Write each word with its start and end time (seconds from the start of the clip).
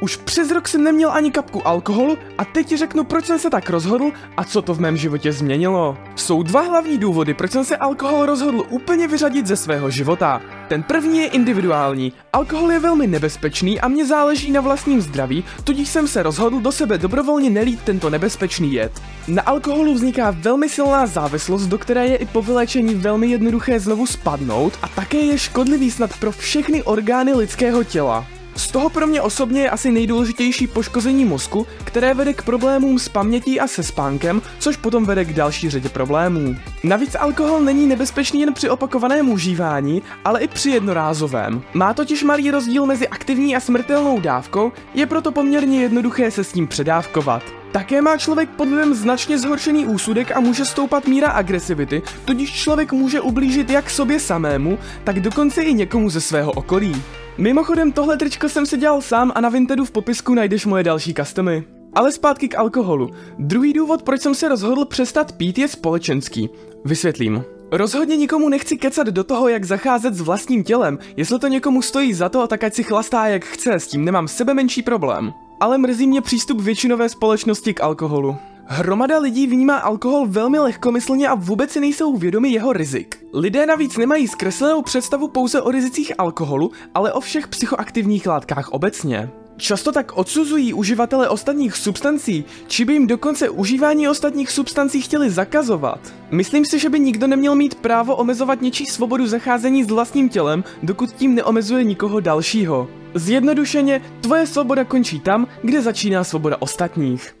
Už 0.00 0.16
přes 0.16 0.50
rok 0.50 0.68
jsem 0.68 0.84
neměl 0.84 1.10
ani 1.12 1.30
kapku 1.30 1.66
alkoholu 1.66 2.18
a 2.38 2.44
teď 2.44 2.66
ti 2.66 2.76
řeknu, 2.76 3.04
proč 3.04 3.24
jsem 3.24 3.38
se 3.38 3.50
tak 3.50 3.70
rozhodl 3.70 4.10
a 4.36 4.44
co 4.44 4.62
to 4.62 4.74
v 4.74 4.80
mém 4.80 4.96
životě 4.96 5.32
změnilo. 5.32 5.96
Jsou 6.16 6.42
dva 6.42 6.60
hlavní 6.60 6.98
důvody, 6.98 7.34
proč 7.34 7.50
jsem 7.50 7.64
se 7.64 7.76
alkohol 7.76 8.26
rozhodl 8.26 8.62
úplně 8.68 9.08
vyřadit 9.08 9.46
ze 9.46 9.56
svého 9.56 9.90
života. 9.90 10.42
Ten 10.68 10.82
první 10.82 11.18
je 11.18 11.26
individuální. 11.26 12.12
Alkohol 12.32 12.72
je 12.72 12.78
velmi 12.78 13.06
nebezpečný 13.06 13.80
a 13.80 13.88
mě 13.88 14.06
záleží 14.06 14.50
na 14.50 14.60
vlastním 14.60 15.00
zdraví, 15.00 15.44
tudíž 15.64 15.88
jsem 15.88 16.08
se 16.08 16.22
rozhodl 16.22 16.60
do 16.60 16.72
sebe 16.72 16.98
dobrovolně 16.98 17.50
nelít 17.50 17.82
tento 17.82 18.10
nebezpečný 18.10 18.72
jed. 18.72 18.92
Na 19.28 19.42
alkoholu 19.42 19.94
vzniká 19.94 20.30
velmi 20.30 20.68
silná 20.68 21.06
závislost, 21.06 21.66
do 21.66 21.78
které 21.78 22.06
je 22.06 22.16
i 22.16 22.26
po 22.26 22.42
vylečení 22.42 22.94
velmi 22.94 23.26
jednoduché 23.26 23.80
znovu 23.80 24.06
spadnout 24.06 24.72
a 24.82 24.88
také 24.88 25.18
je 25.18 25.38
škodlivý 25.38 25.90
snad 25.90 26.10
pro 26.20 26.32
všechny 26.32 26.82
orgány 26.82 27.34
lidského 27.34 27.84
těla. 27.84 28.37
Z 28.58 28.70
toho 28.70 28.90
pro 28.90 29.06
mě 29.06 29.22
osobně 29.22 29.60
je 29.60 29.70
asi 29.70 29.90
nejdůležitější 29.90 30.66
poškození 30.66 31.24
mozku, 31.24 31.66
které 31.84 32.14
vede 32.14 32.32
k 32.32 32.42
problémům 32.42 32.98
s 32.98 33.08
pamětí 33.08 33.60
a 33.60 33.66
se 33.66 33.82
spánkem, 33.82 34.42
což 34.58 34.76
potom 34.76 35.04
vede 35.04 35.24
k 35.24 35.32
další 35.32 35.70
řadě 35.70 35.88
problémů. 35.88 36.56
Navíc 36.84 37.16
alkohol 37.18 37.60
není 37.60 37.86
nebezpečný 37.86 38.40
jen 38.40 38.54
při 38.54 38.70
opakovaném 38.70 39.30
užívání, 39.30 40.02
ale 40.24 40.40
i 40.40 40.48
při 40.48 40.70
jednorázovém. 40.70 41.62
Má 41.74 41.94
totiž 41.94 42.22
malý 42.22 42.50
rozdíl 42.50 42.86
mezi 42.86 43.08
aktivní 43.08 43.56
a 43.56 43.60
smrtelnou 43.60 44.20
dávkou, 44.20 44.72
je 44.94 45.06
proto 45.06 45.32
poměrně 45.32 45.82
jednoduché 45.82 46.30
se 46.30 46.44
s 46.44 46.54
ním 46.54 46.66
předávkovat. 46.66 47.42
Také 47.72 48.02
má 48.02 48.16
člověk 48.16 48.50
pod 48.50 48.68
vlivem 48.68 48.94
značně 48.94 49.38
zhoršený 49.38 49.86
úsudek 49.86 50.36
a 50.36 50.40
může 50.40 50.64
stoupat 50.64 51.06
míra 51.06 51.30
agresivity, 51.30 52.02
tudíž 52.24 52.52
člověk 52.52 52.92
může 52.92 53.20
ublížit 53.20 53.70
jak 53.70 53.90
sobě 53.90 54.20
samému, 54.20 54.78
tak 55.04 55.20
dokonce 55.20 55.62
i 55.62 55.74
někomu 55.74 56.10
ze 56.10 56.20
svého 56.20 56.52
okolí. 56.52 57.02
Mimochodem 57.38 57.92
tohle 57.92 58.16
tričko 58.16 58.48
jsem 58.48 58.66
si 58.66 58.78
dělal 58.78 59.00
sám 59.02 59.32
a 59.34 59.40
na 59.40 59.48
Vintedu 59.48 59.84
v 59.84 59.90
popisku 59.90 60.34
najdeš 60.34 60.66
moje 60.66 60.84
další 60.84 61.14
customy. 61.14 61.64
Ale 61.94 62.12
zpátky 62.12 62.48
k 62.48 62.58
alkoholu. 62.58 63.10
Druhý 63.38 63.72
důvod, 63.72 64.02
proč 64.02 64.20
jsem 64.20 64.34
se 64.34 64.48
rozhodl 64.48 64.84
přestat 64.84 65.32
pít, 65.32 65.58
je 65.58 65.68
společenský. 65.68 66.50
Vysvětlím. 66.84 67.44
Rozhodně 67.72 68.16
nikomu 68.16 68.48
nechci 68.48 68.76
kecat 68.76 69.06
do 69.06 69.24
toho, 69.24 69.48
jak 69.48 69.64
zacházet 69.64 70.14
s 70.14 70.20
vlastním 70.20 70.64
tělem. 70.64 70.98
Jestli 71.16 71.38
to 71.38 71.48
někomu 71.48 71.82
stojí 71.82 72.14
za 72.14 72.28
to, 72.28 72.46
tak 72.46 72.64
ať 72.64 72.74
si 72.74 72.82
chlastá 72.82 73.26
jak 73.26 73.44
chce, 73.44 73.74
s 73.74 73.86
tím 73.86 74.04
nemám 74.04 74.28
sebe 74.28 74.54
menší 74.54 74.82
problém. 74.82 75.32
Ale 75.60 75.78
mrzí 75.78 76.06
mě 76.06 76.20
přístup 76.20 76.60
většinové 76.60 77.08
společnosti 77.08 77.74
k 77.74 77.80
alkoholu. 77.80 78.36
Hromada 78.70 79.18
lidí 79.18 79.46
vnímá 79.46 79.76
alkohol 79.76 80.26
velmi 80.26 80.58
lehkomyslně 80.58 81.28
a 81.28 81.34
vůbec 81.34 81.70
si 81.70 81.80
nejsou 81.80 82.16
vědomi 82.16 82.48
jeho 82.48 82.72
rizik. 82.72 83.18
Lidé 83.32 83.66
navíc 83.66 83.96
nemají 83.96 84.28
zkreslenou 84.28 84.82
představu 84.82 85.28
pouze 85.28 85.62
o 85.62 85.70
rizicích 85.70 86.12
alkoholu, 86.18 86.70
ale 86.94 87.12
o 87.12 87.20
všech 87.20 87.48
psychoaktivních 87.48 88.26
látkách 88.26 88.68
obecně. 88.68 89.30
Často 89.56 89.92
tak 89.92 90.16
odsuzují 90.16 90.72
uživatele 90.72 91.28
ostatních 91.28 91.76
substancí, 91.76 92.44
či 92.66 92.84
by 92.84 92.92
jim 92.92 93.06
dokonce 93.06 93.48
užívání 93.48 94.08
ostatních 94.08 94.50
substancí 94.50 95.02
chtěli 95.02 95.30
zakazovat. 95.30 96.00
Myslím 96.30 96.64
si, 96.64 96.78
že 96.78 96.90
by 96.90 97.00
nikdo 97.00 97.26
neměl 97.26 97.54
mít 97.54 97.74
právo 97.74 98.16
omezovat 98.16 98.62
něčí 98.62 98.86
svobodu 98.86 99.26
zacházení 99.26 99.84
s 99.84 99.90
vlastním 99.90 100.28
tělem, 100.28 100.64
dokud 100.82 101.12
tím 101.12 101.34
neomezuje 101.34 101.84
nikoho 101.84 102.20
dalšího. 102.20 102.88
Zjednodušeně, 103.14 104.02
tvoje 104.20 104.46
svoboda 104.46 104.84
končí 104.84 105.20
tam, 105.20 105.46
kde 105.62 105.82
začíná 105.82 106.24
svoboda 106.24 106.56
ostatních. 106.60 107.37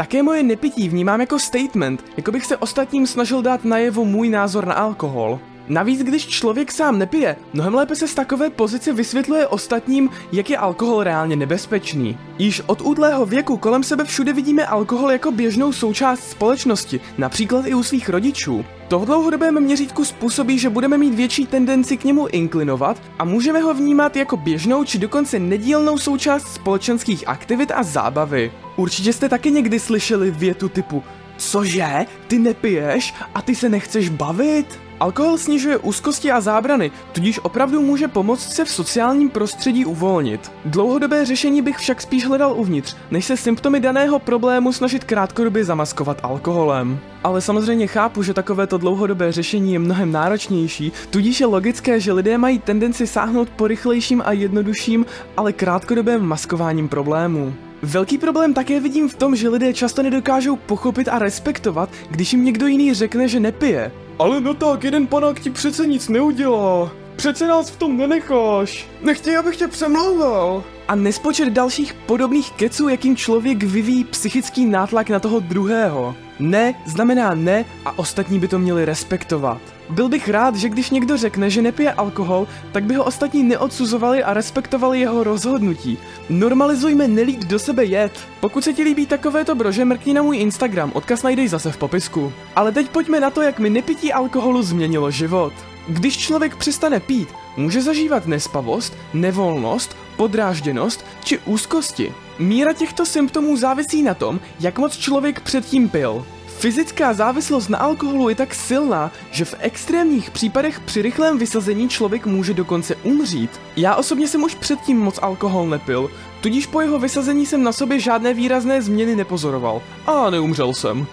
Také 0.00 0.22
moje 0.22 0.42
nepití 0.42 0.88
vnímám 0.88 1.20
jako 1.20 1.38
statement, 1.38 2.04
jako 2.16 2.32
bych 2.32 2.46
se 2.46 2.56
ostatním 2.56 3.06
snažil 3.06 3.42
dát 3.42 3.64
najevo 3.64 4.04
můj 4.04 4.28
názor 4.28 4.66
na 4.66 4.74
alkohol. 4.74 5.40
Navíc, 5.70 6.02
když 6.02 6.26
člověk 6.26 6.72
sám 6.72 6.98
nepije, 6.98 7.36
mnohem 7.52 7.74
lépe 7.74 7.96
se 7.96 8.08
z 8.08 8.14
takové 8.14 8.50
pozice 8.50 8.92
vysvětluje 8.92 9.46
ostatním, 9.46 10.10
jak 10.32 10.50
je 10.50 10.56
alkohol 10.56 11.02
reálně 11.02 11.36
nebezpečný. 11.36 12.18
Již 12.38 12.62
od 12.66 12.80
útlého 12.80 13.26
věku 13.26 13.56
kolem 13.56 13.82
sebe 13.82 14.04
všude 14.04 14.32
vidíme 14.32 14.66
alkohol 14.66 15.12
jako 15.12 15.32
běžnou 15.32 15.72
součást 15.72 16.30
společnosti, 16.30 17.00
například 17.18 17.66
i 17.66 17.74
u 17.74 17.82
svých 17.82 18.08
rodičů. 18.08 18.64
To 18.88 18.98
v 18.98 19.06
dlouhodobém 19.06 19.60
měřítku 19.60 20.04
způsobí, 20.04 20.58
že 20.58 20.70
budeme 20.70 20.98
mít 20.98 21.14
větší 21.14 21.46
tendenci 21.46 21.96
k 21.96 22.04
němu 22.04 22.26
inklinovat 22.28 23.02
a 23.18 23.24
můžeme 23.24 23.60
ho 23.60 23.74
vnímat 23.74 24.16
jako 24.16 24.36
běžnou 24.36 24.84
či 24.84 24.98
dokonce 24.98 25.38
nedílnou 25.38 25.98
součást 25.98 26.54
společenských 26.54 27.28
aktivit 27.28 27.72
a 27.74 27.82
zábavy. 27.82 28.52
Určitě 28.76 29.12
jste 29.12 29.28
taky 29.28 29.50
někdy 29.50 29.80
slyšeli 29.80 30.30
větu 30.30 30.68
typu 30.68 31.02
Cože? 31.36 32.06
Ty 32.26 32.38
nepiješ 32.38 33.14
a 33.34 33.42
ty 33.42 33.54
se 33.54 33.68
nechceš 33.68 34.08
bavit? 34.08 34.89
Alkohol 35.00 35.38
snižuje 35.38 35.78
úzkosti 35.78 36.30
a 36.30 36.40
zábrany, 36.40 36.90
tudíž 37.12 37.40
opravdu 37.42 37.80
může 37.80 38.08
pomoct 38.08 38.52
se 38.52 38.64
v 38.64 38.70
sociálním 38.70 39.30
prostředí 39.30 39.84
uvolnit. 39.84 40.52
Dlouhodobé 40.64 41.24
řešení 41.24 41.62
bych 41.62 41.76
však 41.76 42.02
spíš 42.02 42.26
hledal 42.26 42.54
uvnitř, 42.56 42.96
než 43.10 43.24
se 43.24 43.36
symptomy 43.36 43.80
daného 43.80 44.18
problému 44.18 44.72
snažit 44.72 45.04
krátkodobě 45.04 45.64
zamaskovat 45.64 46.20
alkoholem. 46.22 46.98
Ale 47.24 47.40
samozřejmě 47.40 47.86
chápu, 47.86 48.22
že 48.22 48.34
takovéto 48.34 48.78
dlouhodobé 48.78 49.32
řešení 49.32 49.72
je 49.72 49.78
mnohem 49.78 50.12
náročnější, 50.12 50.92
tudíž 51.10 51.40
je 51.40 51.46
logické, 51.46 52.00
že 52.00 52.12
lidé 52.12 52.38
mají 52.38 52.58
tendenci 52.58 53.06
sáhnout 53.06 53.50
po 53.50 53.66
rychlejším 53.66 54.22
a 54.24 54.32
jednodušším, 54.32 55.06
ale 55.36 55.52
krátkodobém 55.52 56.22
maskováním 56.22 56.88
problémů. 56.88 57.54
Velký 57.82 58.18
problém 58.18 58.54
také 58.54 58.80
vidím 58.80 59.08
v 59.08 59.14
tom, 59.14 59.36
že 59.36 59.48
lidé 59.48 59.72
často 59.72 60.02
nedokážou 60.02 60.56
pochopit 60.56 61.08
a 61.08 61.18
respektovat, 61.18 61.90
když 62.10 62.32
jim 62.32 62.44
někdo 62.44 62.66
jiný 62.66 62.94
řekne, 62.94 63.28
že 63.28 63.40
nepije. 63.40 63.92
Ale 64.20 64.40
no 64.40 64.54
tak, 64.54 64.84
jeden 64.84 65.06
panák 65.06 65.40
ti 65.40 65.50
přece 65.50 65.86
nic 65.86 66.08
neudělá. 66.08 66.92
Přece 67.20 67.46
nás 67.46 67.70
v 67.70 67.76
tom 67.76 67.96
nenecháš. 67.96 68.88
Nechtěj, 69.02 69.38
abych 69.38 69.56
tě 69.56 69.68
přemlouval. 69.68 70.64
A 70.88 70.94
nespočet 70.94 71.48
dalších 71.48 71.94
podobných 71.94 72.50
keců, 72.50 72.88
jakým 72.88 73.16
člověk 73.16 73.62
vyvíjí 73.62 74.04
psychický 74.04 74.66
nátlak 74.66 75.10
na 75.10 75.20
toho 75.20 75.40
druhého. 75.40 76.14
Ne 76.38 76.74
znamená 76.86 77.34
ne 77.34 77.64
a 77.84 77.98
ostatní 77.98 78.38
by 78.38 78.48
to 78.48 78.58
měli 78.58 78.84
respektovat. 78.84 79.60
Byl 79.90 80.08
bych 80.08 80.28
rád, 80.28 80.56
že 80.56 80.68
když 80.68 80.90
někdo 80.90 81.16
řekne, 81.16 81.50
že 81.50 81.62
nepije 81.62 81.92
alkohol, 81.92 82.46
tak 82.72 82.84
by 82.84 82.94
ho 82.94 83.04
ostatní 83.04 83.42
neodsuzovali 83.42 84.22
a 84.22 84.34
respektovali 84.34 85.00
jeho 85.00 85.24
rozhodnutí. 85.24 85.98
Normalizujme 86.28 87.08
nelít 87.08 87.46
do 87.46 87.58
sebe 87.58 87.84
jet. 87.84 88.12
Pokud 88.40 88.64
se 88.64 88.72
ti 88.72 88.82
líbí 88.82 89.06
takovéto 89.06 89.54
brože, 89.54 89.84
mrkni 89.84 90.14
na 90.14 90.22
můj 90.22 90.38
Instagram, 90.38 90.90
odkaz 90.94 91.22
najdej 91.22 91.48
zase 91.48 91.72
v 91.72 91.76
popisku. 91.76 92.32
Ale 92.56 92.72
teď 92.72 92.88
pojďme 92.88 93.20
na 93.20 93.30
to, 93.30 93.42
jak 93.42 93.58
mi 93.58 93.70
nepití 93.70 94.12
alkoholu 94.12 94.62
změnilo 94.62 95.10
život. 95.10 95.52
Když 95.88 96.18
člověk 96.18 96.56
přestane 96.56 97.00
pít, 97.00 97.28
může 97.56 97.82
zažívat 97.82 98.26
nespavost, 98.26 98.96
nevolnost, 99.14 99.96
podrážděnost 100.16 101.04
či 101.24 101.38
úzkosti. 101.38 102.14
Míra 102.38 102.72
těchto 102.72 103.06
symptomů 103.06 103.56
závisí 103.56 104.02
na 104.02 104.14
tom, 104.14 104.40
jak 104.60 104.78
moc 104.78 104.96
člověk 104.96 105.40
předtím 105.40 105.88
pil. 105.88 106.26
Fyzická 106.46 107.12
závislost 107.12 107.68
na 107.68 107.78
alkoholu 107.78 108.28
je 108.28 108.34
tak 108.34 108.54
silná, 108.54 109.12
že 109.30 109.44
v 109.44 109.54
extrémních 109.58 110.30
případech 110.30 110.80
při 110.80 111.02
rychlém 111.02 111.38
vysazení 111.38 111.88
člověk 111.88 112.26
může 112.26 112.54
dokonce 112.54 112.96
umřít. 112.96 113.60
Já 113.76 113.94
osobně 113.94 114.28
jsem 114.28 114.42
už 114.42 114.54
předtím 114.54 114.98
moc 114.98 115.18
alkohol 115.22 115.68
nepil, 115.68 116.10
tudíž 116.40 116.66
po 116.66 116.80
jeho 116.80 116.98
vysazení 116.98 117.46
jsem 117.46 117.62
na 117.62 117.72
sobě 117.72 118.00
žádné 118.00 118.34
výrazné 118.34 118.82
změny 118.82 119.16
nepozoroval. 119.16 119.82
A 120.06 120.30
neumřel 120.30 120.74
jsem. 120.74 121.06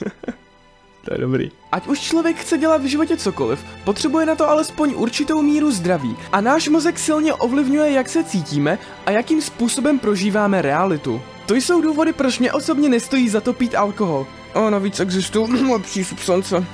Je 1.14 1.20
dobrý. 1.20 1.50
Ať 1.72 1.86
už 1.86 2.00
člověk 2.00 2.36
chce 2.36 2.58
dělat 2.58 2.82
v 2.82 2.86
životě 2.86 3.16
cokoliv, 3.16 3.64
potřebuje 3.84 4.26
na 4.26 4.34
to 4.34 4.50
alespoň 4.50 4.94
určitou 4.96 5.42
míru 5.42 5.70
zdraví 5.70 6.16
a 6.32 6.40
náš 6.40 6.68
mozek 6.68 6.98
silně 6.98 7.34
ovlivňuje, 7.34 7.90
jak 7.90 8.08
se 8.08 8.24
cítíme 8.24 8.78
a 9.06 9.10
jakým 9.10 9.42
způsobem 9.42 9.98
prožíváme 9.98 10.62
realitu. 10.62 11.22
To 11.46 11.54
jsou 11.54 11.80
důvody, 11.80 12.12
proč 12.12 12.38
mě 12.38 12.52
osobně 12.52 12.88
nestojí 12.88 13.28
za 13.28 13.40
to 13.40 13.52
pít 13.52 13.74
alkohol. 13.74 14.26
A 14.54 14.70
navíc 14.70 15.00
existují 15.00 15.70
lepší 15.70 16.04
substance. 16.04 16.64